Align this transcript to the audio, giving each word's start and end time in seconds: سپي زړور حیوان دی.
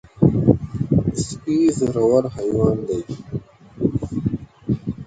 سپي 1.25 1.57
زړور 1.79 2.23
حیوان 2.35 2.75
دی. 2.87 2.99